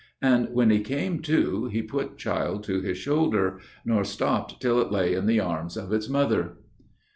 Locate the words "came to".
0.79-1.65